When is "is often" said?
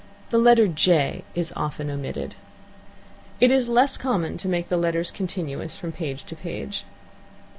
1.35-1.91